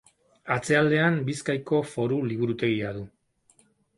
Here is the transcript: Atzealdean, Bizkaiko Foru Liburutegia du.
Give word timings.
Atzealdean, 0.53 1.19
Bizkaiko 1.27 1.83
Foru 1.91 2.19
Liburutegia 2.31 2.97
du. 2.99 3.07